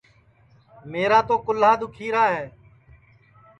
[0.91, 2.45] میرا تو کُہلا دُؔکھیرا ہے